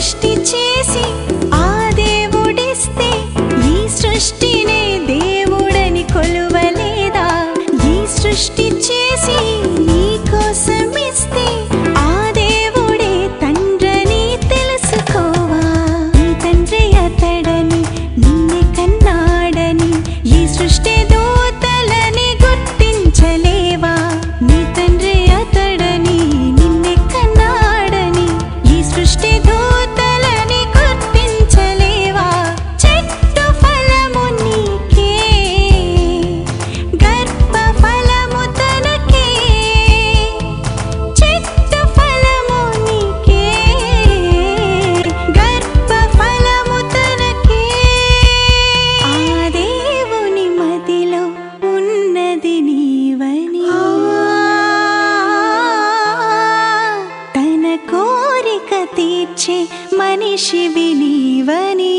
సృష్టి 0.00 0.30
చేసి 0.50 1.02
ఆ 1.54 1.66
దేవుడిస్తే 1.96 3.08
ఈ 3.66 3.88
సృష్టినే 3.96 4.80
దేవుడని 5.06 6.04
కొలువలేదా? 6.12 7.26
ఈ 7.90 7.96
సృష్టి 8.16 8.66
చేసి 8.86 9.38
నీ 9.88 10.04
मनिषि 59.98 60.66
विलीवनि 60.74 61.89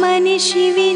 मनुषिवि 0.00 0.88